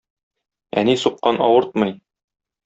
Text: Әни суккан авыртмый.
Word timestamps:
Әни 0.81 0.95
суккан 1.01 1.39
авыртмый. 1.49 1.95